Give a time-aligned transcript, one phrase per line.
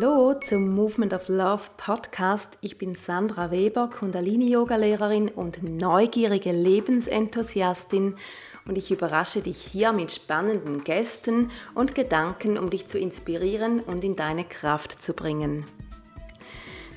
[0.00, 2.56] Hallo zum Movement of Love Podcast.
[2.62, 8.14] Ich bin Sandra Weber, Kundalini-Yoga-Lehrerin und neugierige Lebensenthusiastin
[8.66, 14.02] und ich überrasche dich hier mit spannenden Gästen und Gedanken, um dich zu inspirieren und
[14.02, 15.66] in deine Kraft zu bringen.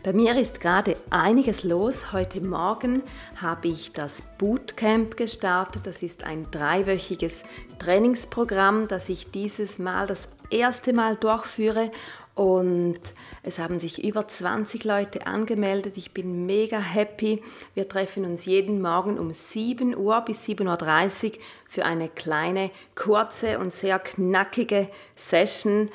[0.04, 2.14] Bei mir ist gerade einiges los.
[2.14, 3.04] Heute Morgen
[3.36, 5.88] habe ich das Bootcamp gestartet.
[5.88, 7.44] Das ist ein dreiwöchiges
[7.80, 11.90] Trainingsprogramm, das ich dieses Mal das erste Mal durchführe
[12.36, 13.00] und
[13.44, 15.98] es haben sich über 20 Leute angemeldet.
[15.98, 17.44] Ich bin mega happy.
[17.76, 21.32] Wir treffen uns jeden Morgen um 7 Uhr bis 7.30 Uhr
[21.70, 25.92] für eine kleine, kurze und sehr knackige Session.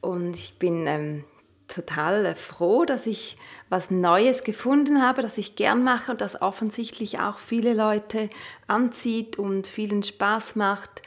[0.00, 1.24] Und ich bin ähm,
[1.68, 3.36] total froh, dass ich
[3.68, 8.28] was Neues gefunden habe, das ich gern mache und das offensichtlich auch viele Leute
[8.66, 11.02] anzieht und vielen Spaß macht.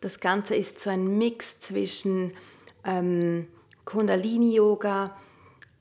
[0.00, 2.34] Das Ganze ist so ein Mix zwischen...
[2.84, 3.46] Ähm,
[3.86, 5.16] Kundalini-Yoga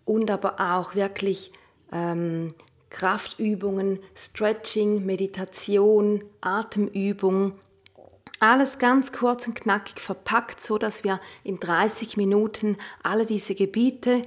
[0.06, 1.52] und aber auch wirklich
[1.92, 2.54] ähm,
[2.90, 7.60] Kraftübungen, Stretching, Meditation, Atemübung.
[8.40, 14.22] Alles ganz kurz und knackig verpackt, so dass wir in 30 Minuten alle diese Gebiete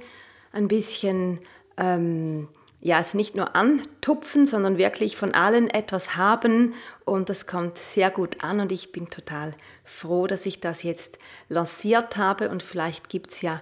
[0.51, 1.39] ein bisschen
[1.77, 2.47] ähm,
[2.81, 8.09] ja, also nicht nur antupfen, sondern wirklich von allen etwas haben und das kommt sehr
[8.09, 11.17] gut an und ich bin total froh, dass ich das jetzt
[11.49, 13.61] lanciert habe und vielleicht gibt es ja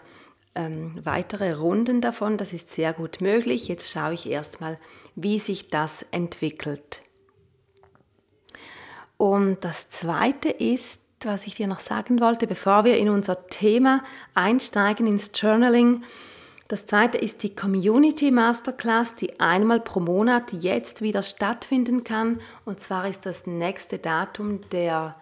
[0.54, 3.67] ähm, weitere Runden davon, das ist sehr gut möglich.
[3.67, 4.80] Jetzt schaue ich erstmal,
[5.16, 7.04] wie sich das entwickelt.
[9.17, 14.04] Und das Zweite ist, was ich dir noch sagen wollte, bevor wir in unser Thema
[14.36, 16.04] einsteigen, ins Journaling,
[16.67, 22.42] das zweite ist die Community Masterclass, die einmal pro Monat jetzt wieder stattfinden kann.
[22.66, 25.16] Und zwar ist das nächste Datum der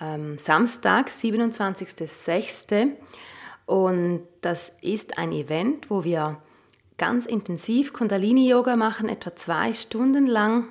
[0.00, 2.88] ähm, Samstag, 27.06.
[3.66, 6.42] Und das ist ein Event, wo wir
[6.98, 10.66] ganz intensiv Kundalini-Yoga machen, etwa zwei Stunden lang.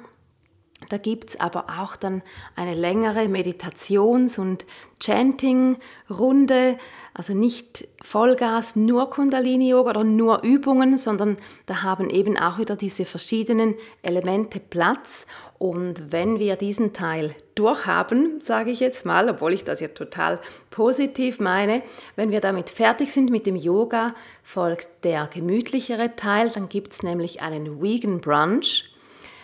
[0.89, 2.23] Da gibt es aber auch dann
[2.55, 4.65] eine längere Meditations- und
[4.99, 6.77] Chanting-Runde,
[7.13, 13.05] also nicht Vollgas, nur Kundalini-Yoga oder nur Übungen, sondern da haben eben auch wieder diese
[13.05, 15.25] verschiedenen Elemente Platz.
[15.57, 20.39] Und wenn wir diesen Teil durchhaben, sage ich jetzt mal, obwohl ich das ja total
[20.69, 21.81] positiv meine,
[22.15, 27.03] wenn wir damit fertig sind mit dem Yoga, folgt der gemütlichere Teil, dann gibt es
[27.03, 28.85] nämlich einen Vegan Brunch.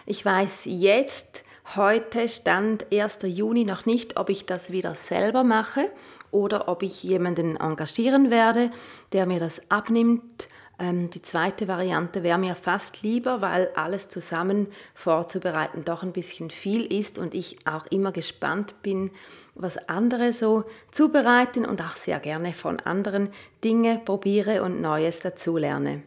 [0.05, 3.19] Ich weiß jetzt, heute Stand 1.
[3.23, 5.89] Juni noch nicht, ob ich das wieder selber mache
[6.31, 8.69] oder ob ich jemanden engagieren werde,
[9.13, 10.47] der mir das abnimmt.
[10.77, 16.49] Ähm, die zweite Variante wäre mir fast lieber, weil alles zusammen vorzubereiten doch ein bisschen
[16.49, 19.11] viel ist und ich auch immer gespannt bin,
[19.55, 23.29] was andere so zubereiten und auch sehr gerne von anderen
[23.63, 26.03] Dinge probiere und Neues dazulerne.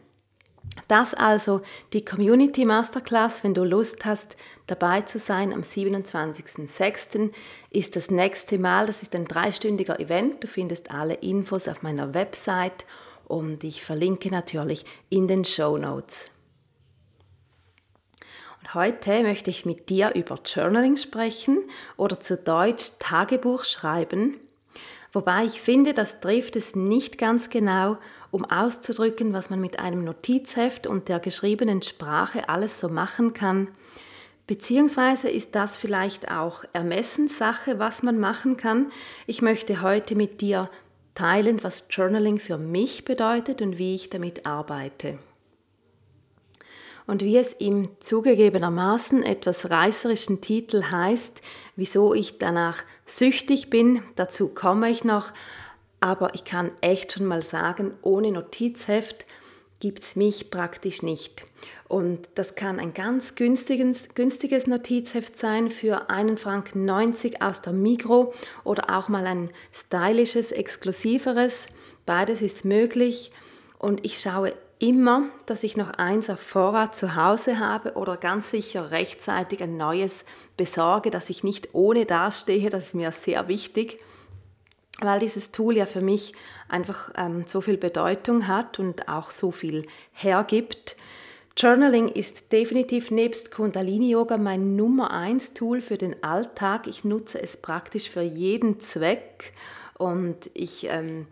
[0.87, 1.61] Das also
[1.93, 4.35] die Community Masterclass, wenn du Lust hast,
[4.67, 7.31] dabei zu sein am 27.06.
[7.69, 8.87] ist das nächste Mal.
[8.87, 10.43] Das ist ein dreistündiger Event.
[10.43, 12.85] Du findest alle Infos auf meiner Website
[13.27, 16.31] und ich verlinke natürlich in den Show Notes.
[18.59, 21.59] Und heute möchte ich mit dir über Journaling sprechen
[21.97, 24.39] oder zu Deutsch Tagebuch schreiben.
[25.11, 27.97] Wobei ich finde, das trifft es nicht ganz genau
[28.31, 33.67] um auszudrücken, was man mit einem Notizheft und der geschriebenen Sprache alles so machen kann.
[34.47, 38.91] Beziehungsweise ist das vielleicht auch Ermessenssache, was man machen kann.
[39.27, 40.69] Ich möchte heute mit dir
[41.13, 45.19] teilen, was Journaling für mich bedeutet und wie ich damit arbeite.
[47.05, 51.41] Und wie es im zugegebenermaßen etwas reißerischen Titel heißt,
[51.75, 55.31] wieso ich danach süchtig bin, dazu komme ich noch,
[55.99, 59.25] aber ich kann echt schon mal sagen, ohne Notizheft
[59.79, 61.45] gibt es mich praktisch nicht.
[61.87, 67.73] Und das kann ein ganz günstiges, günstiges Notizheft sein für einen Franken 90 aus der
[67.73, 71.67] Migro oder auch mal ein stylisches, exklusiveres.
[72.05, 73.31] Beides ist möglich.
[73.77, 78.49] Und ich schaue immer, dass ich noch eins auf Vorrat zu Hause habe oder ganz
[78.49, 80.25] sicher rechtzeitig ein neues
[80.57, 82.69] besorge, dass ich nicht ohne dastehe.
[82.69, 83.99] Das ist mir sehr wichtig.
[85.01, 86.33] Weil dieses Tool ja für mich
[86.67, 90.95] einfach ähm, so viel Bedeutung hat und auch so viel hergibt.
[91.57, 96.87] Journaling ist definitiv nebst Kundalini Yoga mein Nummer eins Tool für den Alltag.
[96.87, 99.51] Ich nutze es praktisch für jeden Zweck
[99.97, 101.27] und ich ähm,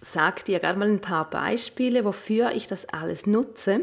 [0.00, 3.82] sage dir gerade mal ein paar Beispiele, wofür ich das alles nutze.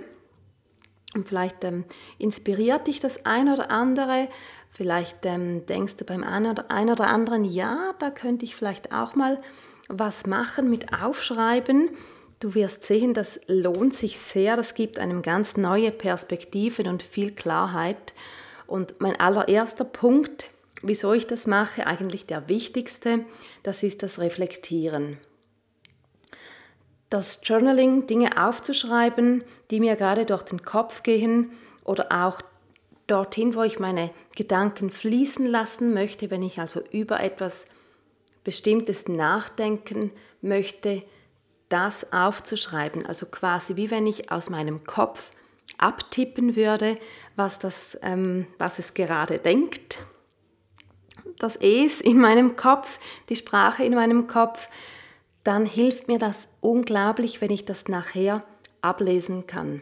[1.16, 1.86] Und vielleicht ähm,
[2.18, 4.28] inspiriert dich das ein oder andere.
[4.74, 9.42] Vielleicht ähm, denkst du beim einen oder, anderen, ja, da könnte ich vielleicht auch mal
[9.88, 11.90] was machen mit Aufschreiben.
[12.40, 14.56] Du wirst sehen, das lohnt sich sehr.
[14.56, 18.14] Das gibt einem ganz neue Perspektiven und viel Klarheit.
[18.66, 20.50] Und mein allererster Punkt,
[20.82, 23.26] wieso ich das mache, eigentlich der wichtigste,
[23.62, 25.20] das ist das Reflektieren
[27.14, 31.52] das Journaling, Dinge aufzuschreiben, die mir gerade durch den Kopf gehen
[31.84, 32.42] oder auch
[33.08, 37.66] dorthin, wo ich meine Gedanken fließen lassen möchte, wenn ich also über etwas
[38.44, 40.12] Bestimmtes nachdenken
[40.42, 41.04] möchte,
[41.70, 43.06] das aufzuschreiben.
[43.06, 45.32] Also quasi wie wenn ich aus meinem Kopf
[45.78, 46.98] abtippen würde,
[47.36, 50.04] was, das, ähm, was es gerade denkt.
[51.40, 53.00] Das Es in meinem Kopf,
[53.30, 54.70] die Sprache in meinem Kopf,
[55.44, 58.44] dann hilft mir das unglaublich, wenn ich das nachher
[58.82, 59.82] ablesen kann.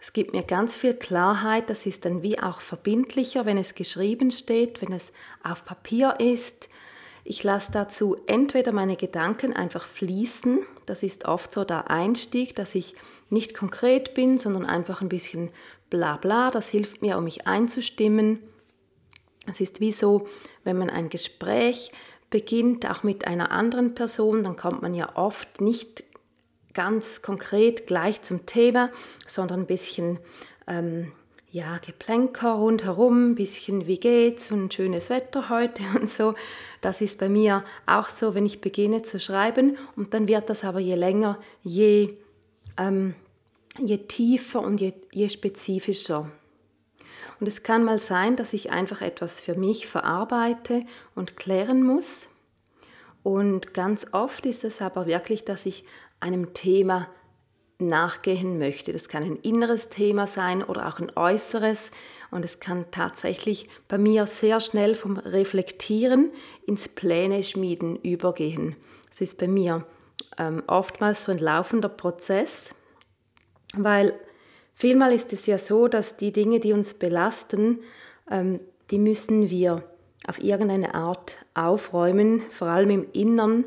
[0.00, 4.30] Das gibt mir ganz viel Klarheit, das ist dann wie auch verbindlicher, wenn es geschrieben
[4.30, 5.12] steht, wenn es
[5.44, 6.70] auf Papier ist.
[7.22, 12.74] Ich lasse dazu entweder meine Gedanken einfach fließen, das ist oft so der Einstieg, dass
[12.74, 12.94] ich
[13.28, 15.50] nicht konkret bin, sondern einfach ein bisschen
[15.90, 18.38] bla bla, das hilft mir, um mich einzustimmen.
[19.46, 20.26] Es ist wie so,
[20.64, 21.92] wenn man ein Gespräch
[22.30, 26.04] beginnt, auch mit einer anderen Person, dann kommt man ja oft nicht
[26.74, 28.90] ganz konkret gleich zum Thema,
[29.26, 30.18] sondern ein bisschen
[30.66, 31.12] ähm,
[31.52, 36.34] ja, Geplänker rundherum, ein bisschen wie geht's und schönes Wetter heute und so.
[36.80, 40.64] Das ist bei mir auch so, wenn ich beginne zu schreiben und dann wird das
[40.64, 42.14] aber je länger, je,
[42.78, 43.14] ähm,
[43.78, 46.30] je tiefer und je, je spezifischer.
[47.40, 50.82] Und es kann mal sein, dass ich einfach etwas für mich verarbeite
[51.14, 52.28] und klären muss.
[53.22, 55.84] Und ganz oft ist es aber wirklich, dass ich
[56.20, 57.08] einem Thema
[57.78, 58.92] nachgehen möchte.
[58.92, 61.90] Das kann ein inneres Thema sein oder auch ein äußeres.
[62.30, 66.30] Und es kann tatsächlich bei mir sehr schnell vom Reflektieren
[66.66, 68.76] ins Pläne schmieden übergehen.
[69.10, 69.86] Es ist bei mir
[70.38, 72.74] ähm, oftmals so ein laufender Prozess,
[73.74, 74.14] weil
[74.80, 77.80] Vielmal ist es ja so, dass die Dinge, die uns belasten,
[78.30, 79.84] ähm, die müssen wir
[80.26, 83.66] auf irgendeine Art aufräumen, vor allem im Innern.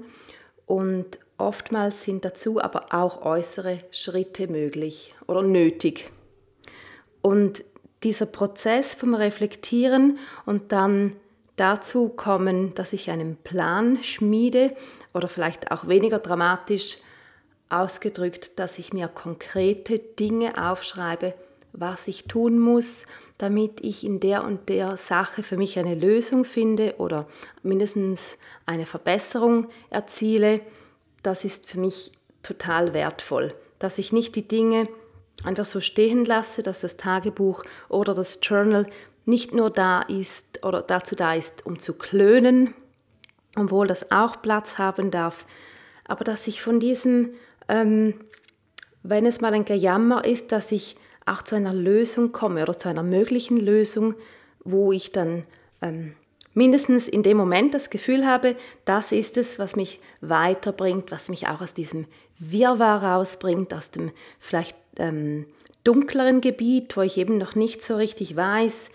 [0.66, 6.12] Und oftmals sind dazu aber auch äußere Schritte möglich oder nötig.
[7.22, 7.64] Und
[8.04, 11.16] dieser Prozess vom Reflektieren und dann
[11.56, 14.76] dazu kommen, dass ich einen Plan schmiede
[15.14, 16.98] oder vielleicht auch weniger dramatisch
[17.70, 21.34] ausgedrückt, dass ich mir konkrete Dinge aufschreibe,
[21.72, 23.04] was ich tun muss,
[23.38, 27.28] damit ich in der und der Sache für mich eine Lösung finde oder
[27.64, 30.62] mindestens eine Verbesserung erziele.
[31.24, 32.12] Das ist für mich
[32.44, 34.84] total wertvoll, dass ich nicht die Dinge
[35.44, 38.86] einfach so stehen lasse, dass das Tagebuch oder das Journal
[39.26, 42.74] nicht nur da ist oder dazu da ist, um zu klönen,
[43.56, 45.46] obwohl das auch Platz haben darf,
[46.06, 47.32] aber dass ich von diesem
[47.70, 48.14] ähm,
[49.04, 52.90] wenn es mal ein Gejammer ist, dass ich auch zu einer Lösung komme oder zu
[52.90, 54.16] einer möglichen Lösung,
[54.64, 55.46] wo ich dann
[55.82, 56.16] ähm,
[56.54, 58.56] mindestens in dem Moment das Gefühl habe,
[58.86, 62.06] das ist es, was mich weiterbringt, was mich auch aus diesem
[62.40, 65.46] Wirrwarr rausbringt, aus dem vielleicht ähm,
[65.84, 68.90] dunkleren Gebiet, wo ich eben noch nicht so richtig weiß,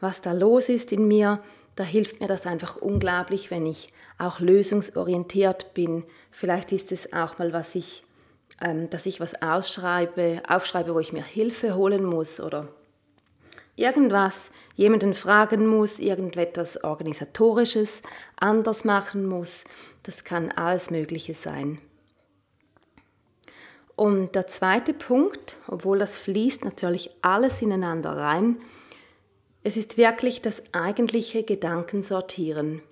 [0.00, 1.40] was da los ist in mir.
[1.76, 6.04] Da hilft mir das einfach unglaublich, wenn ich auch lösungsorientiert bin.
[6.30, 8.04] Vielleicht ist es auch mal, was ich
[8.62, 12.68] ähm, dass ich was ausschreibe, aufschreibe, wo ich mir Hilfe holen muss oder
[13.76, 18.02] irgendwas, jemanden fragen muss, irgendetwas Organisatorisches
[18.36, 19.64] anders machen muss.
[20.02, 21.78] Das kann alles Mögliche sein.
[23.96, 28.56] Und der zweite Punkt, obwohl das fließt natürlich alles ineinander rein,
[29.62, 32.82] es ist wirklich das eigentliche Gedankensortieren.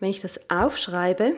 [0.00, 1.34] Wenn ich das aufschreibe,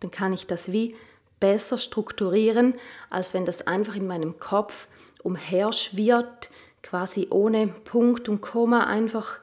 [0.00, 0.96] dann kann ich das wie
[1.38, 2.74] besser strukturieren,
[3.08, 4.88] als wenn das einfach in meinem Kopf
[5.22, 6.50] umherschwirrt,
[6.82, 9.40] quasi ohne Punkt und Komma einfach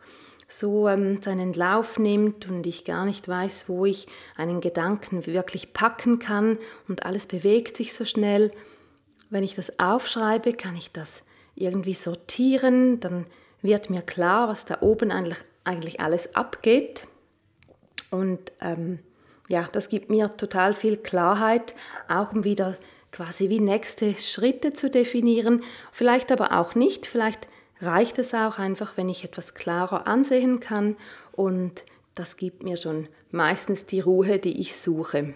[0.48, 5.74] so ähm, seinen Lauf nimmt und ich gar nicht weiß, wo ich einen Gedanken wirklich
[5.74, 8.52] packen kann und alles bewegt sich so schnell.
[9.30, 11.24] Wenn ich das aufschreibe, kann ich das
[11.56, 13.26] irgendwie sortieren, dann
[13.62, 17.06] wird mir klar, was da oben eigentlich, eigentlich alles abgeht.
[18.10, 19.00] Und ähm,
[19.50, 21.76] ja, das gibt mir total viel Klarheit,
[22.08, 22.76] auch um wieder
[23.12, 25.64] quasi wie nächste Schritte zu definieren.
[25.92, 27.06] Vielleicht aber auch nicht.
[27.06, 27.48] Vielleicht
[27.82, 30.96] reicht es auch einfach, wenn ich etwas klarer ansehen kann
[31.32, 31.84] und
[32.16, 35.36] das gibt mir schon meistens die Ruhe, die ich suche.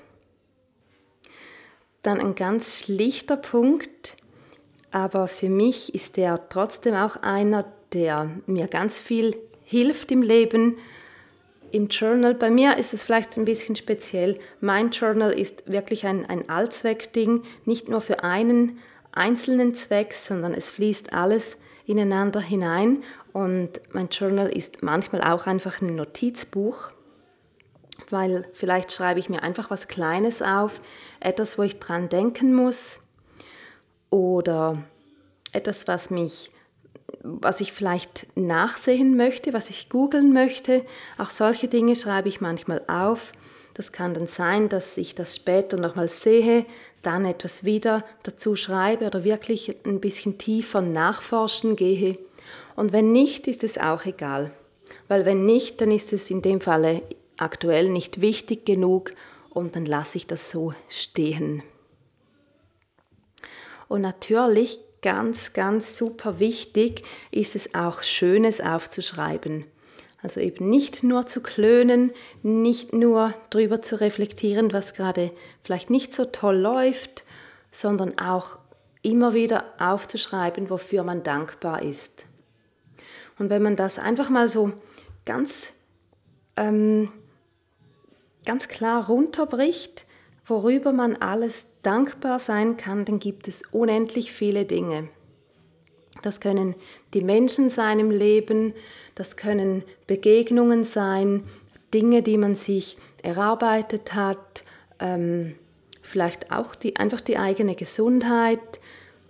[2.02, 4.18] Dann ein ganz schlichter Punkt,
[4.90, 10.80] aber für mich ist der trotzdem auch einer, der mir ganz viel hilft im Leben.
[11.72, 14.38] Im Journal, bei mir ist es vielleicht ein bisschen speziell.
[14.60, 18.80] Mein Journal ist wirklich ein, ein Allzweckding, nicht nur für einen
[19.14, 23.04] einzelnen Zweck, sondern es fließt alles ineinander hinein.
[23.32, 26.92] Und mein Journal ist manchmal auch einfach ein Notizbuch,
[28.10, 30.82] weil vielleicht schreibe ich mir einfach was Kleines auf,
[31.22, 33.00] etwas, wo ich dran denken muss
[34.10, 34.84] oder
[35.54, 36.52] etwas, was mich
[37.24, 40.86] was ich vielleicht nachsehen möchte, was ich googeln möchte.
[41.18, 43.32] Auch solche Dinge schreibe ich manchmal auf.
[43.74, 46.66] Das kann dann sein, dass ich das später nochmal sehe,
[47.02, 52.18] dann etwas wieder dazu schreibe oder wirklich ein bisschen tiefer nachforschen gehe.
[52.76, 54.52] Und wenn nicht, ist es auch egal.
[55.08, 57.02] Weil wenn nicht, dann ist es in dem Falle
[57.38, 59.12] aktuell nicht wichtig genug
[59.50, 61.64] und dann lasse ich das so stehen.
[63.88, 69.66] Und natürlich ganz, ganz super wichtig ist es auch Schönes aufzuschreiben.
[70.22, 72.12] Also eben nicht nur zu klönen,
[72.44, 75.32] nicht nur drüber zu reflektieren, was gerade
[75.64, 77.24] vielleicht nicht so toll läuft,
[77.72, 78.60] sondern auch
[79.02, 82.26] immer wieder aufzuschreiben, wofür man dankbar ist.
[83.40, 84.74] Und wenn man das einfach mal so
[85.26, 85.74] ganz,
[86.56, 87.12] ähm,
[88.46, 90.06] ganz klar runterbricht,
[90.52, 95.08] worüber man alles dankbar sein kann, dann gibt es unendlich viele Dinge.
[96.22, 96.76] Das können
[97.14, 98.74] die Menschen sein im Leben,
[99.16, 101.46] das können Begegnungen sein,
[101.94, 104.66] Dinge, die man sich erarbeitet hat,
[105.00, 105.56] ähm,
[106.02, 108.60] vielleicht auch die, einfach die eigene Gesundheit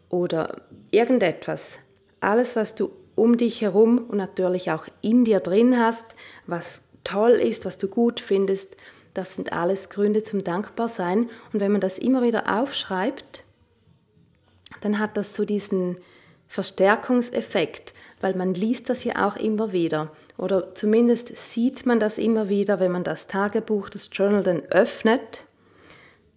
[0.10, 1.80] oder irgendetwas.
[2.20, 6.16] Alles, was du um dich herum und natürlich auch in dir drin hast,
[6.48, 8.76] was toll ist, was du gut findest,
[9.14, 11.30] das sind alles Gründe zum Dankbarsein.
[11.54, 13.44] Und wenn man das immer wieder aufschreibt,
[14.82, 15.98] dann hat das so diesen
[16.48, 20.12] Verstärkungseffekt, weil man liest das ja auch immer wieder.
[20.38, 25.44] Oder zumindest sieht man das immer wieder, wenn man das Tagebuch, das Journal dann öffnet,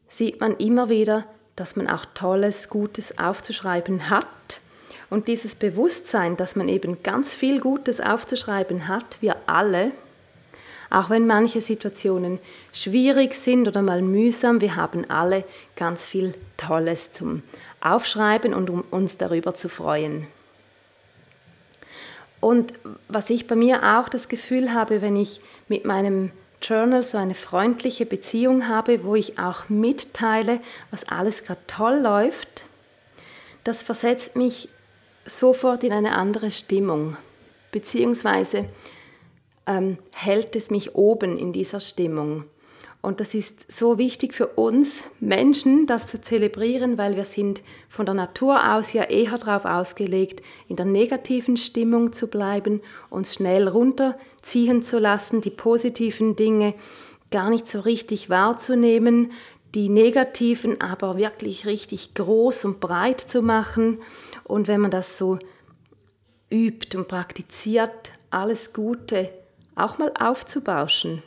[0.08, 1.24] sieht man immer wieder,
[1.56, 4.26] dass man auch Tolles, Gutes aufzuschreiben hat.
[5.10, 9.92] Und dieses Bewusstsein, dass man eben ganz viel Gutes aufzuschreiben hat, wir alle,
[10.94, 12.38] auch wenn manche Situationen
[12.72, 17.42] schwierig sind oder mal mühsam, wir haben alle ganz viel Tolles zum
[17.80, 20.28] Aufschreiben und um uns darüber zu freuen.
[22.40, 22.74] Und
[23.08, 26.30] was ich bei mir auch das Gefühl habe, wenn ich mit meinem
[26.62, 30.60] Journal so eine freundliche Beziehung habe, wo ich auch mitteile,
[30.90, 32.66] was alles gerade toll läuft,
[33.64, 34.68] das versetzt mich
[35.24, 37.16] sofort in eine andere Stimmung.
[37.72, 38.66] Beziehungsweise
[39.66, 42.44] ähm, hält es mich oben in dieser Stimmung.
[43.04, 48.06] Und das ist so wichtig für uns Menschen, das zu zelebrieren, weil wir sind von
[48.06, 52.80] der Natur aus ja eher darauf ausgelegt, in der negativen Stimmung zu bleiben,
[53.10, 56.72] uns schnell runterziehen zu lassen, die positiven Dinge
[57.30, 59.32] gar nicht so richtig wahrzunehmen,
[59.74, 64.00] die negativen aber wirklich richtig groß und breit zu machen.
[64.44, 65.38] Und wenn man das so
[66.50, 69.28] übt und praktiziert, alles Gute
[69.76, 71.22] auch mal aufzubauschen.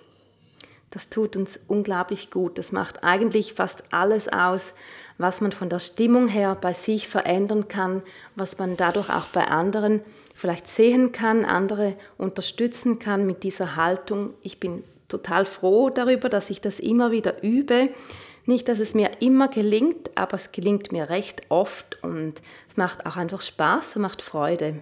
[0.91, 2.57] Das tut uns unglaublich gut.
[2.57, 4.73] Das macht eigentlich fast alles aus,
[5.17, 8.01] was man von der Stimmung her bei sich verändern kann,
[8.35, 10.01] was man dadurch auch bei anderen
[10.33, 14.33] vielleicht sehen kann, andere unterstützen kann mit dieser Haltung.
[14.43, 17.89] Ich bin total froh darüber, dass ich das immer wieder übe.
[18.45, 23.05] Nicht, dass es mir immer gelingt, aber es gelingt mir recht oft und es macht
[23.05, 24.81] auch einfach Spaß, es macht Freude.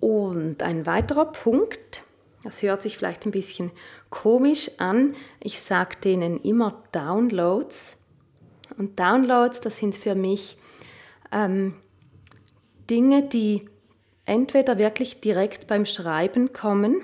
[0.00, 2.02] Und ein weiterer Punkt,
[2.44, 3.70] das hört sich vielleicht ein bisschen
[4.10, 7.96] komisch an, ich sage denen immer Downloads.
[8.76, 10.56] Und Downloads, das sind für mich
[11.32, 11.74] ähm,
[12.88, 13.68] Dinge, die
[14.24, 17.00] entweder wirklich direkt beim Schreiben kommen,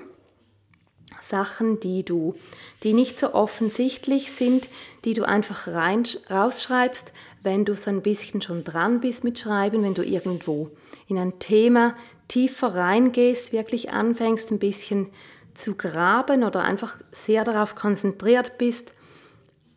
[1.21, 2.35] Sachen, die du,
[2.83, 4.69] die nicht so offensichtlich sind,
[5.05, 9.83] die du einfach rein, rausschreibst, wenn du so ein bisschen schon dran bist mit Schreiben,
[9.83, 10.69] wenn du irgendwo
[11.07, 11.95] in ein Thema
[12.27, 15.09] tiefer reingehst, wirklich anfängst ein bisschen
[15.53, 18.93] zu graben oder einfach sehr darauf konzentriert bist,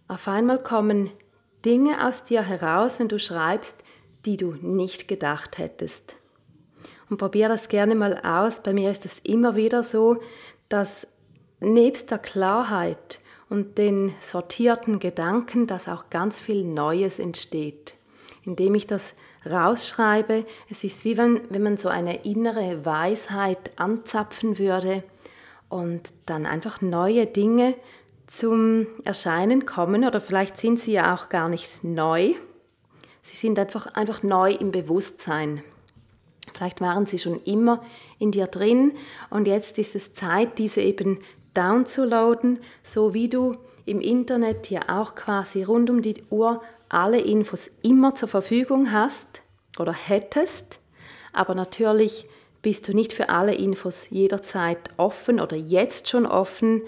[0.08, 1.10] auf einmal kommen
[1.64, 3.84] Dinge aus dir heraus, wenn du schreibst,
[4.24, 6.16] die du nicht gedacht hättest.
[7.10, 8.62] Und probier das gerne mal aus.
[8.62, 10.20] Bei mir ist es immer wieder so,
[10.68, 11.06] dass
[11.60, 17.94] nebst der Klarheit und den sortierten Gedanken, dass auch ganz viel Neues entsteht.
[18.44, 19.14] Indem ich das
[19.46, 25.02] rausschreibe, es ist wie wenn, wenn man so eine innere Weisheit anzapfen würde
[25.68, 27.74] und dann einfach neue Dinge
[28.26, 32.34] zum Erscheinen kommen oder vielleicht sind sie ja auch gar nicht neu.
[33.22, 35.62] Sie sind einfach, einfach neu im Bewusstsein.
[36.54, 37.82] Vielleicht waren sie schon immer
[38.18, 38.92] in dir drin
[39.30, 41.20] und jetzt ist es Zeit, diese eben
[41.54, 47.70] downzuladen, so wie du im Internet ja auch quasi rund um die Uhr alle Infos
[47.82, 49.42] immer zur Verfügung hast
[49.78, 50.80] oder hättest.
[51.32, 52.26] Aber natürlich
[52.62, 56.82] bist du nicht für alle Infos jederzeit offen oder jetzt schon offen.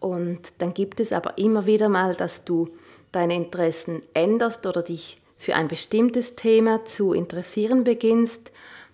[0.00, 2.68] Und dann gibt es aber immer wieder mal, dass du
[3.12, 8.52] deine Interessen änderst oder dich für ein bestimmtes Thema zu interessieren beginnst.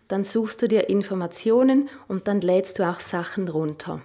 [0.08, 4.02] Dann suchst du dir Informationen und dann lädst du auch Sachen runter.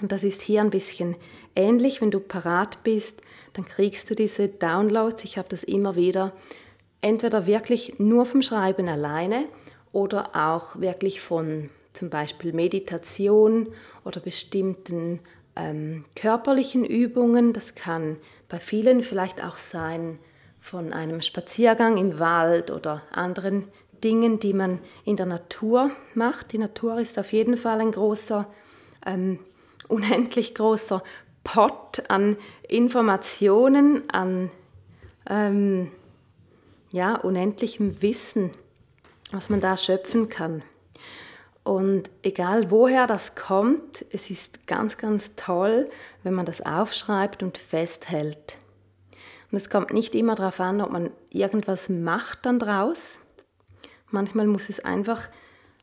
[0.00, 1.16] Und das ist hier ein bisschen
[1.56, 5.24] ähnlich, wenn du parat bist, dann kriegst du diese Downloads.
[5.24, 6.32] Ich habe das immer wieder,
[7.00, 9.46] entweder wirklich nur vom Schreiben alleine
[9.92, 13.68] oder auch wirklich von zum Beispiel Meditation
[14.04, 15.20] oder bestimmten
[15.56, 17.52] ähm, körperlichen Übungen.
[17.52, 18.16] Das kann
[18.48, 20.18] bei vielen vielleicht auch sein
[20.60, 23.68] von einem Spaziergang im Wald oder anderen
[24.02, 26.52] Dingen, die man in der Natur macht.
[26.52, 28.46] Die Natur ist auf jeden Fall ein großer
[29.06, 29.38] ähm,
[29.88, 31.02] unendlich großer
[31.44, 32.36] Pot an
[32.68, 34.50] Informationen, an
[35.28, 35.90] ähm,
[36.90, 38.50] ja, unendlichem Wissen,
[39.30, 40.62] was man da schöpfen kann.
[41.64, 45.88] Und egal woher das kommt, es ist ganz, ganz toll,
[46.22, 48.58] wenn man das aufschreibt und festhält.
[49.50, 53.18] Und es kommt nicht immer darauf an, ob man irgendwas macht dann draus.
[54.10, 55.28] Manchmal muss es einfach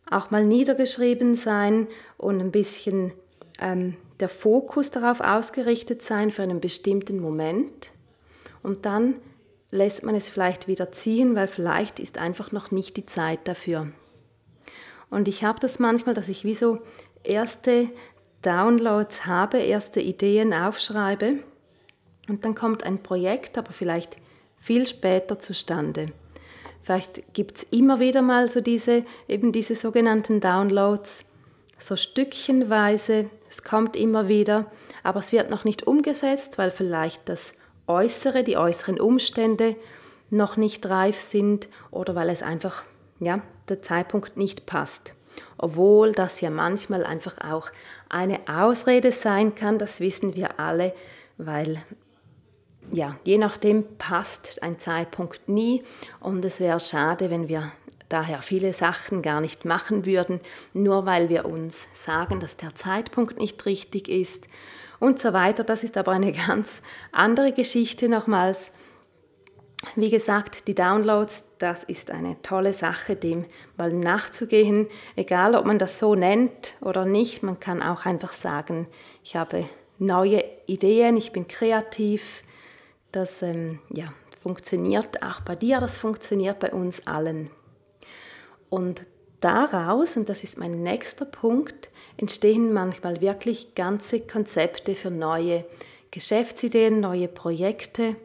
[0.10, 1.88] auch mal niedergeschrieben sein
[2.18, 3.13] und ein bisschen
[3.60, 7.92] ähm, der Fokus darauf ausgerichtet sein für einen bestimmten Moment
[8.64, 9.16] und dann
[9.72, 13.88] lässt man es vielleicht wieder ziehen, weil vielleicht ist einfach noch nicht die Zeit dafür.
[15.10, 16.79] Und ich habe das manchmal, dass ich wie so
[17.24, 17.90] erste
[18.42, 21.40] Downloads habe, erste Ideen aufschreibe
[22.27, 24.18] und dann kommt ein Projekt, aber vielleicht
[24.60, 26.07] viel später zustande.
[26.84, 31.25] Vielleicht gibt es immer wieder mal so diese, eben diese sogenannten Downloads,
[31.77, 34.72] so stückchenweise, es kommt immer wieder,
[35.03, 37.53] aber es wird noch nicht umgesetzt, weil vielleicht das
[37.85, 39.75] Äußere, die äußeren Umstände
[40.29, 42.83] noch nicht reif sind oder weil es einfach,
[43.20, 45.16] ja, der Zeitpunkt nicht passt.
[45.57, 47.72] Obwohl das ja manchmal einfach auch
[48.07, 50.94] eine Ausrede sein kann, das wissen wir alle,
[51.37, 51.83] weil
[52.94, 55.83] ja, je nachdem passt ein Zeitpunkt nie
[56.22, 57.74] und es wäre schade, wenn wir
[58.12, 60.40] daher viele Sachen gar nicht machen würden,
[60.74, 64.48] nur weil wir uns sagen, dass der Zeitpunkt nicht richtig ist
[65.00, 65.64] und so weiter.
[65.64, 68.72] Das ist aber eine ganz andere Geschichte nochmals.
[69.96, 73.46] Wie gesagt, die Downloads, das ist eine tolle Sache, dem
[73.78, 77.42] mal nachzugehen, egal ob man das so nennt oder nicht.
[77.42, 78.88] Man kann auch einfach sagen,
[79.24, 79.66] ich habe
[79.98, 82.44] neue Ideen, ich bin kreativ.
[83.12, 84.06] Das ähm, ja,
[84.42, 87.50] funktioniert auch bei dir, das funktioniert bei uns allen.
[88.72, 89.05] Und
[89.42, 95.66] daraus, und das ist mein nächster Punkt, entstehen manchmal wirklich ganze Konzepte für neue
[96.10, 98.16] Geschäftsideen, neue Projekte.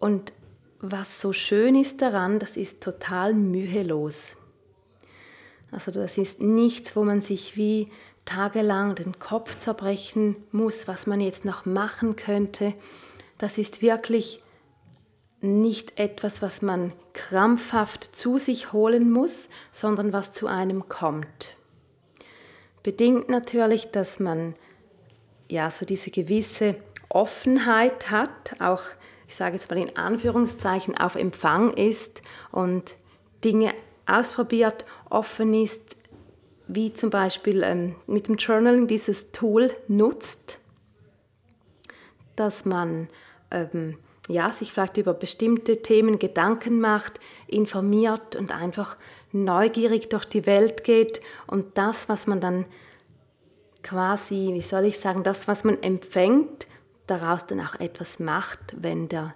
[0.00, 0.32] Und
[0.80, 4.32] was so schön ist daran, das ist total mühelos.
[5.70, 7.88] Also das ist nichts, wo man sich wie
[8.24, 12.74] tagelang den Kopf zerbrechen muss, was man jetzt noch machen könnte.
[13.38, 14.42] Das ist wirklich
[15.40, 21.56] nicht etwas, was man krampfhaft zu sich holen muss, sondern was zu einem kommt.
[22.82, 24.54] Bedingt natürlich, dass man
[25.48, 26.76] ja so diese gewisse
[27.08, 28.82] Offenheit hat, auch
[29.26, 32.96] ich sage jetzt mal in Anführungszeichen auf Empfang ist und
[33.44, 33.74] Dinge
[34.06, 35.96] ausprobiert, offen ist,
[36.66, 40.58] wie zum Beispiel ähm, mit dem Journaling dieses Tool nutzt,
[42.36, 43.08] dass man
[43.50, 43.98] ähm,
[44.28, 48.96] ja, sich vielleicht über bestimmte Themen Gedanken macht, informiert und einfach
[49.32, 52.66] neugierig durch die Welt geht und das, was man dann
[53.82, 56.68] quasi, wie soll ich sagen, das, was man empfängt,
[57.06, 59.34] daraus dann auch etwas macht, wenn der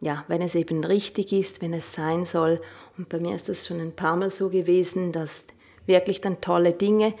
[0.00, 2.60] ja, wenn es eben richtig ist, wenn es sein soll.
[2.98, 5.46] Und bei mir ist das schon ein paar Mal so gewesen, dass
[5.86, 7.14] wirklich dann tolle Dinge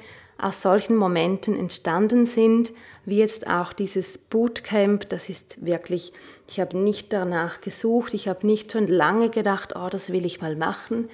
[0.44, 2.74] aus solchen Momenten entstanden sind,
[3.06, 6.12] wie jetzt auch dieses Bootcamp, das ist wirklich,
[6.46, 10.42] ich habe nicht danach gesucht, ich habe nicht schon lange gedacht, oh, das will ich
[10.42, 11.08] mal machen.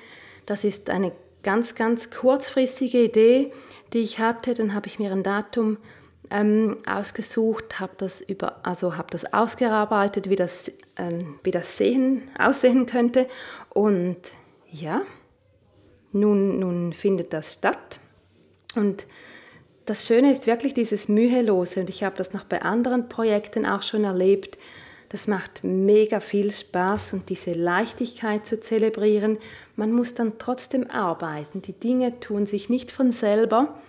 [0.47, 1.13] Das ist eine
[1.45, 3.53] ganz, ganz kurzfristige Idee,
[3.93, 4.55] die ich hatte.
[4.55, 5.77] Dann habe ich mir ein Datum
[6.33, 12.29] ähm, ausgesucht, habe das, über, also hab das ausgearbeitet, wie das, ähm, wie das sehen,
[12.37, 13.29] aussehen könnte.
[13.69, 14.17] Und
[14.73, 15.03] ja,
[16.11, 18.00] nun, nun findet das statt.
[18.77, 19.07] Und
[19.87, 21.81] das Schöne ist wirklich dieses Mühelose.
[21.81, 24.59] Und ich habe das noch bei anderen Projekten auch schon erlebt.
[25.11, 29.39] Das macht mega viel Spaß und diese Leichtigkeit zu zelebrieren.
[29.75, 31.63] Man muss dann trotzdem arbeiten.
[31.63, 33.81] Die Dinge tun sich nicht von selber,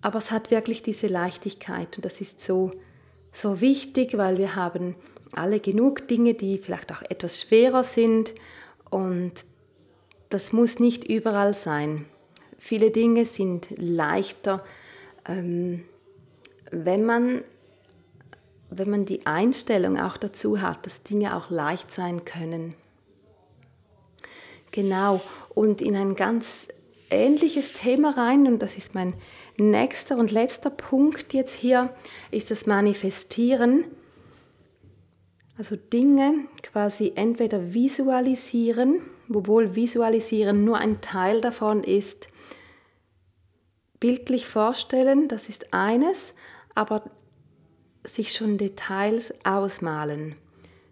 [0.00, 2.70] aber es hat wirklich diese Leichtigkeit und das ist so,
[3.32, 4.94] so wichtig, weil wir haben
[5.32, 8.32] alle genug Dinge, die vielleicht auch etwas schwerer sind
[8.90, 9.32] und
[10.28, 12.04] das muss nicht überall sein.
[12.58, 14.64] Viele Dinge sind leichter,
[15.26, 15.84] ähm,
[16.70, 17.42] wenn man
[18.70, 22.74] wenn man die Einstellung auch dazu hat, dass Dinge auch leicht sein können.
[24.72, 25.22] Genau,
[25.54, 26.68] und in ein ganz
[27.10, 29.14] ähnliches Thema rein, und das ist mein
[29.56, 31.94] nächster und letzter Punkt jetzt hier,
[32.30, 33.84] ist das Manifestieren.
[35.56, 39.00] Also Dinge quasi entweder visualisieren,
[39.32, 42.28] obwohl visualisieren nur ein Teil davon ist,
[44.00, 46.34] bildlich vorstellen, das ist eines,
[46.74, 47.10] aber
[48.04, 50.36] sich schon Details ausmalen,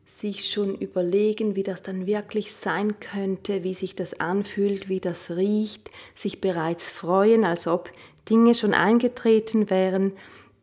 [0.05, 5.31] sich schon überlegen, wie das dann wirklich sein könnte, wie sich das anfühlt, wie das
[5.31, 7.91] riecht, sich bereits freuen, als ob
[8.29, 10.13] Dinge schon eingetreten wären,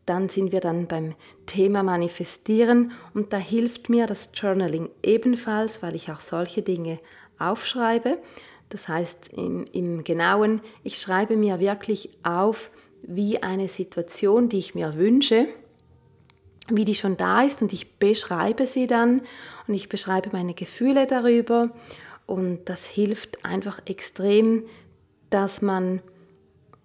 [0.06, 5.96] dann sind wir dann beim Thema Manifestieren und da hilft mir das Journaling ebenfalls, weil
[5.96, 7.00] ich auch solche Dinge
[7.40, 8.18] aufschreibe.
[8.70, 12.72] Das heißt im, im Genauen, ich schreibe mir wirklich auf,
[13.04, 15.48] wie eine Situation, die ich mir wünsche,
[16.70, 19.22] wie die schon da ist und ich beschreibe sie dann
[19.68, 21.70] und ich beschreibe meine Gefühle darüber
[22.26, 24.64] und das hilft einfach extrem,
[25.30, 26.02] dass man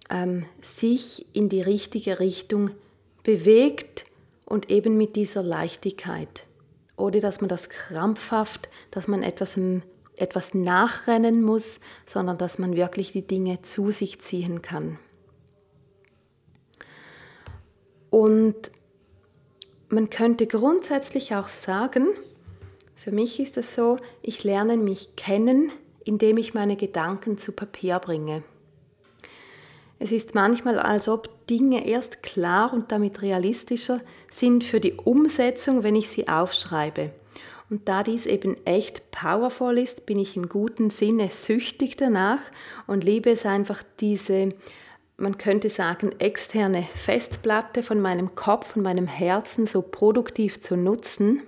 [0.09, 2.71] ähm, sich in die richtige Richtung
[3.23, 4.05] bewegt
[4.45, 6.45] und eben mit dieser Leichtigkeit.
[6.97, 9.57] Oder dass man das krampfhaft, dass man etwas,
[10.21, 14.99] etwas nachrennen muss, sondern dass man wirklich die Dinge zu sich ziehen kann.
[18.09, 18.71] Und
[19.89, 22.07] man könnte grundsätzlich auch sagen,
[22.95, 25.71] für mich ist es so, ich lerne mich kennen,
[26.03, 28.43] indem ich meine Gedanken zu Papier bringe.
[29.99, 35.83] Es ist manchmal, als ob Dinge erst klar und damit realistischer sind für die Umsetzung,
[35.83, 37.11] wenn ich sie aufschreibe.
[37.69, 42.41] Und da dies eben echt powerful ist, bin ich im guten Sinne süchtig danach
[42.87, 44.49] und liebe es einfach, diese
[45.19, 51.41] man könnte sagen, externe Festplatte von meinem Kopf und meinem Herzen so produktiv zu nutzen.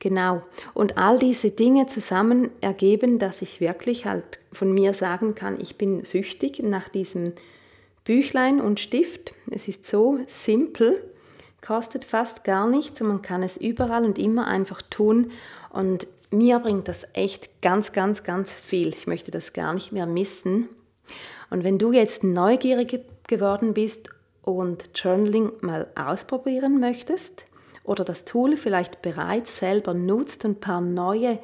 [0.00, 0.42] Genau.
[0.74, 5.78] Und all diese Dinge zusammen ergeben, dass ich wirklich halt von mir sagen kann, ich
[5.78, 7.34] bin süchtig nach diesem
[8.04, 9.32] Büchlein und Stift.
[9.48, 11.11] Es ist so simpel,
[11.62, 15.30] kostet fast gar nichts und man kann es überall und immer einfach tun.
[15.70, 18.88] Und mir bringt das echt ganz, ganz, ganz viel.
[18.88, 20.68] Ich möchte das gar nicht mehr missen.
[21.50, 24.08] Und wenn du jetzt neugierig geworden bist
[24.42, 27.46] und Journaling mal ausprobieren möchtest
[27.84, 31.38] oder das Tool vielleicht bereits selber nutzt und ein paar neue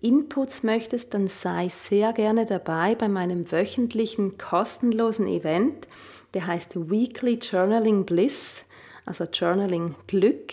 [0.00, 5.86] Inputs möchtest, dann sei sehr gerne dabei bei meinem wöchentlichen kostenlosen Event.
[6.32, 8.64] Der heißt Weekly Journaling Bliss,
[9.10, 10.52] also Journaling Glück.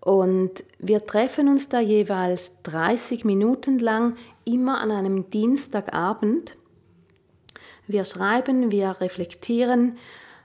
[0.00, 6.56] Und wir treffen uns da jeweils 30 Minuten lang, immer an einem Dienstagabend
[7.86, 9.96] wir schreiben, wir reflektieren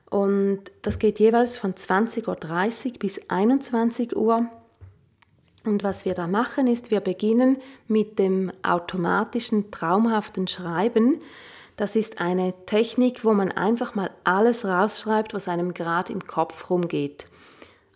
[0.10, 4.46] und das geht jeweils von 20.30 Uhr bis 21 Uhr.
[5.64, 7.58] Und was wir da machen, ist, wir beginnen
[7.88, 11.20] mit dem automatischen, traumhaften Schreiben.
[11.82, 16.70] Das ist eine Technik, wo man einfach mal alles rausschreibt, was einem gerade im Kopf
[16.70, 17.26] rumgeht.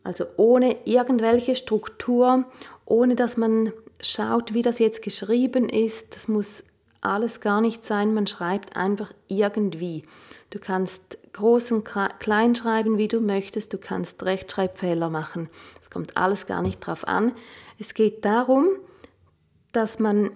[0.03, 2.45] Also ohne irgendwelche Struktur,
[2.85, 3.71] ohne dass man
[4.01, 6.15] schaut, wie das jetzt geschrieben ist.
[6.15, 6.63] Das muss
[7.01, 10.01] alles gar nicht sein, man schreibt einfach irgendwie.
[10.49, 15.47] Du kannst groß und klein schreiben, wie du möchtest, du kannst Rechtschreibfehler machen.
[15.79, 17.33] Es kommt alles gar nicht drauf an.
[17.77, 18.65] Es geht darum,
[19.73, 20.31] dass man,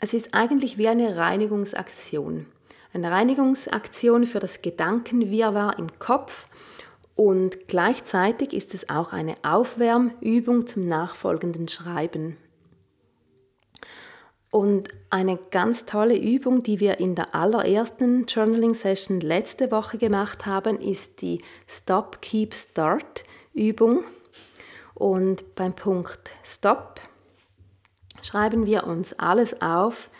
[0.00, 2.46] es ist eigentlich wie eine Reinigungsaktion.
[2.92, 6.48] Eine Reinigungsaktion für das Gedankenwirrwarr im Kopf
[7.14, 12.38] und gleichzeitig ist es auch eine Aufwärmübung zum nachfolgenden Schreiben.
[14.50, 20.46] Und eine ganz tolle Übung, die wir in der allerersten Journaling Session letzte Woche gemacht
[20.46, 24.02] haben, ist die Stop, Keep, Start Übung.
[24.94, 27.00] Und beim Punkt Stop
[28.22, 30.10] schreiben wir uns alles auf,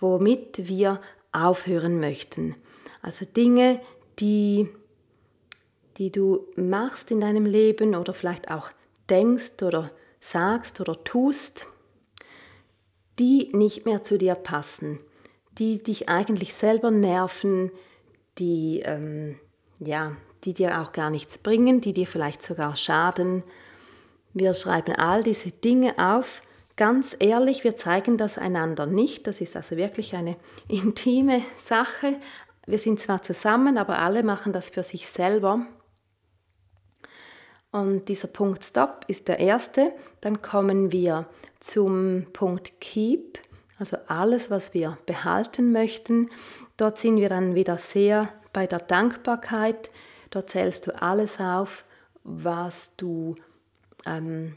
[0.00, 1.00] womit wir
[1.32, 2.56] aufhören möchten.
[3.02, 3.80] Also Dinge,
[4.18, 4.68] die,
[5.96, 8.70] die du machst in deinem Leben oder vielleicht auch
[9.08, 11.66] denkst oder sagst oder tust,
[13.18, 14.98] die nicht mehr zu dir passen,
[15.58, 17.70] die dich eigentlich selber nerven,
[18.38, 19.38] die, ähm,
[19.78, 23.42] ja, die dir auch gar nichts bringen, die dir vielleicht sogar schaden.
[24.32, 26.42] Wir schreiben all diese Dinge auf.
[26.80, 29.26] Ganz ehrlich, wir zeigen das einander nicht.
[29.26, 30.36] Das ist also wirklich eine
[30.68, 32.16] intime Sache.
[32.64, 35.66] Wir sind zwar zusammen, aber alle machen das für sich selber.
[37.70, 39.92] Und dieser Punkt Stop ist der erste.
[40.22, 41.26] Dann kommen wir
[41.58, 43.40] zum Punkt Keep,
[43.78, 46.30] also alles, was wir behalten möchten.
[46.78, 49.90] Dort sind wir dann wieder sehr bei der Dankbarkeit.
[50.30, 51.84] Dort zählst du alles auf,
[52.24, 53.34] was du,
[54.06, 54.56] ähm,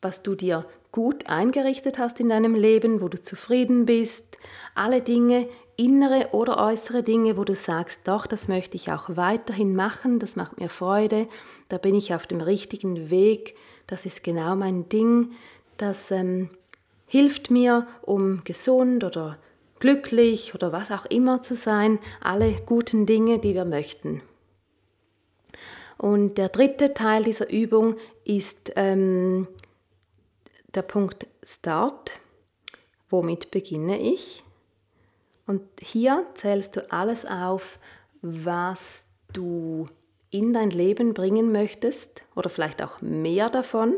[0.00, 4.38] was du dir gut eingerichtet hast in deinem Leben, wo du zufrieden bist.
[4.74, 9.74] Alle Dinge, innere oder äußere Dinge, wo du sagst, doch, das möchte ich auch weiterhin
[9.74, 11.26] machen, das macht mir Freude,
[11.68, 15.30] da bin ich auf dem richtigen Weg, das ist genau mein Ding,
[15.78, 16.50] das ähm,
[17.06, 19.38] hilft mir, um gesund oder
[19.78, 24.20] glücklich oder was auch immer zu sein, alle guten Dinge, die wir möchten.
[25.96, 29.48] Und der dritte Teil dieser Übung ist ähm,
[30.74, 32.12] der Punkt Start.
[33.08, 34.44] Womit beginne ich?
[35.46, 37.78] Und hier zählst du alles auf,
[38.22, 39.88] was du
[40.30, 43.96] in dein Leben bringen möchtest oder vielleicht auch mehr davon.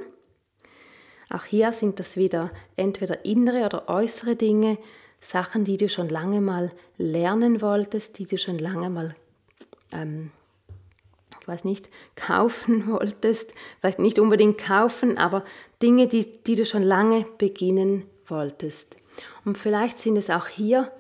[1.29, 4.79] Auch hier sind das wieder entweder innere oder äußere Dinge,
[5.21, 9.15] Sachen, die du schon lange mal lernen wolltest, die du schon lange mal,
[9.93, 10.33] ähm,
[11.43, 13.53] ich weiß nicht, kaufen wolltest.
[13.81, 15.45] Vielleicht nicht unbedingt kaufen, aber
[15.83, 18.95] Dinge, die, die du schon lange beginnen wolltest.
[19.45, 20.93] Und vielleicht sind es auch hier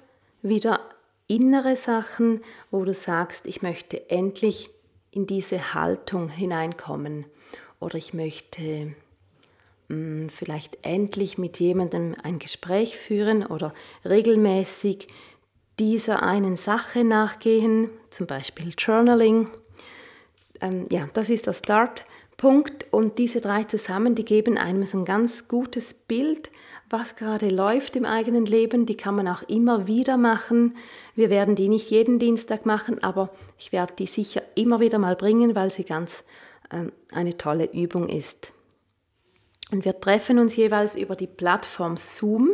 [0.43, 0.81] wieder
[1.29, 2.41] innere Sachen,
[2.73, 4.71] wo du sagst, ich möchte endlich
[5.13, 7.25] in diese Haltung hineinkommen
[7.79, 8.95] oder ich möchte mh,
[9.89, 13.73] hm, vielleicht endlich mit jemandem ein Gespräch führen oder
[14.05, 15.07] regelmäßig
[15.79, 19.49] dieser einen Sache nachgehen, zum Beispiel Journaling.
[20.63, 25.05] Ähm, ja, das ist der Startpunkt und diese drei zusammen, die geben einem so ein
[25.05, 26.51] ganz gutes Bild
[26.93, 30.77] was gerade läuft im eigenen Leben, die kann man auch immer wieder machen.
[31.15, 35.17] Wir werden die nicht jeden Dienstag machen, aber ich werde die sicher immer wieder mal
[35.17, 36.23] bringen, weil sie ganz
[36.71, 38.53] ähm, eine tolle Übung ist.
[39.71, 42.51] Und wir treffen uns jeweils über die Plattform Zoom.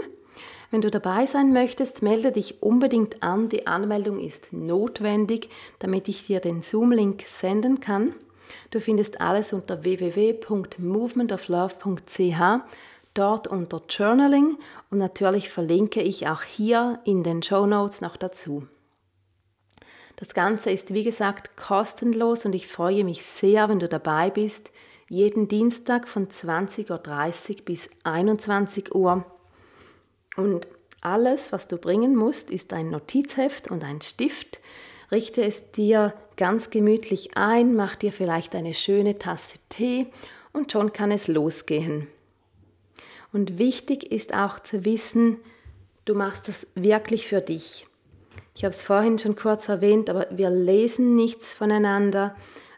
[0.70, 3.48] Wenn du dabei sein möchtest, melde dich unbedingt an.
[3.48, 8.14] Die Anmeldung ist notwendig, damit ich dir den Zoom-Link senden kann.
[8.70, 12.40] Du findest alles unter www.movementoflove.ch
[13.14, 14.58] dort unter Journaling
[14.90, 18.66] und natürlich verlinke ich auch hier in den Show Notes noch dazu.
[20.16, 24.70] Das Ganze ist wie gesagt kostenlos und ich freue mich sehr, wenn du dabei bist,
[25.08, 29.24] jeden Dienstag von 20.30 Uhr bis 21 Uhr.
[30.38, 30.68] Und
[31.00, 34.60] alles, was du bringen musst, ist ein Notizheft und ein Stift.
[35.10, 40.06] Richte es dir ganz gemütlich ein, mach dir vielleicht eine schöne Tasse Tee
[40.52, 42.06] und schon kann es losgehen.
[43.32, 45.38] Und wichtig ist auch zu wissen,
[46.04, 47.86] du machst das wirklich für dich.
[48.54, 52.36] Ich habe es vorhin schon kurz erwähnt, aber wir lesen nichts voneinander.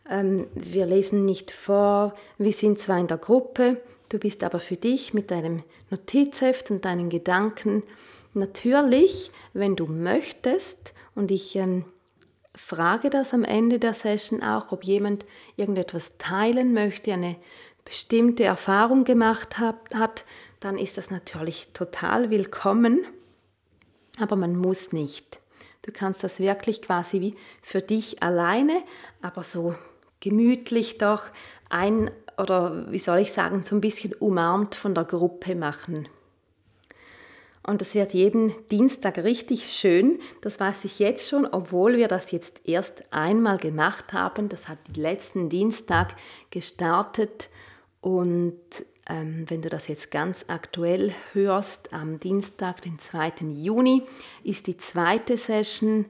[0.08, 2.14] Ähm, wir lesen nicht vor.
[2.38, 6.84] Wir sind zwar in der Gruppe, du bist aber für dich mit deinem Notizheft und
[6.84, 7.82] deinen Gedanken.
[8.34, 11.84] Natürlich, wenn du möchtest, und ich ähm,
[12.54, 15.24] frage das am Ende der Session auch, ob jemand
[15.56, 17.36] irgendetwas teilen möchte, eine
[17.84, 20.24] bestimmte Erfahrung gemacht hat, hat,
[20.60, 23.04] dann ist das natürlich total willkommen,
[24.20, 25.40] aber man muss nicht.
[25.82, 28.82] Du kannst das wirklich quasi wie für dich alleine,
[29.22, 29.74] aber so
[30.20, 31.22] gemütlich doch
[31.70, 32.10] ein
[32.40, 36.08] oder wie soll ich sagen, so ein bisschen umarmt von der Gruppe machen.
[37.62, 40.18] Und es wird jeden Dienstag richtig schön.
[40.40, 44.48] Das weiß ich jetzt schon, obwohl wir das jetzt erst einmal gemacht haben.
[44.48, 46.16] Das hat letzten Dienstag
[46.50, 47.50] gestartet
[48.00, 48.56] und
[49.08, 53.32] ähm, wenn du das jetzt ganz aktuell hörst, am Dienstag, den 2.
[53.54, 54.04] Juni,
[54.42, 56.06] ist die zweite Session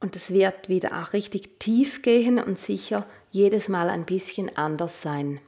[0.00, 5.02] und es wird wieder auch richtig tief gehen und sicher jedes Mal ein bisschen anders
[5.02, 5.40] sein.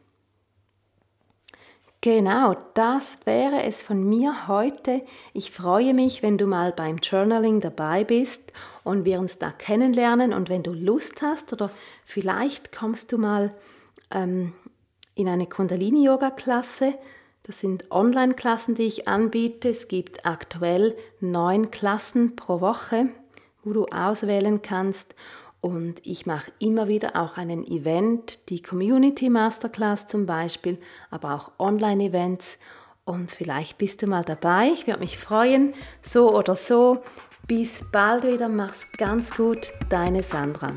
[2.00, 5.02] Genau, das wäre es von mir heute.
[5.32, 10.32] Ich freue mich, wenn du mal beim Journaling dabei bist und wir uns da kennenlernen.
[10.32, 11.70] Und wenn du Lust hast oder
[12.04, 13.54] vielleicht kommst du mal
[14.10, 14.52] ähm,
[15.14, 16.94] in eine Kundalini-Yoga-Klasse.
[17.44, 19.68] Das sind Online-Klassen, die ich anbiete.
[19.68, 23.06] Es gibt aktuell neun Klassen pro Woche,
[23.62, 25.14] wo du auswählen kannst.
[25.60, 30.78] Und ich mache immer wieder auch einen Event, die Community Masterclass zum Beispiel,
[31.10, 32.58] aber auch Online-Events.
[33.04, 34.70] Und vielleicht bist du mal dabei.
[34.72, 35.74] Ich würde mich freuen.
[36.02, 37.02] So oder so.
[37.46, 38.48] Bis bald wieder.
[38.48, 39.72] Mach's ganz gut.
[39.90, 40.72] Deine Sandra.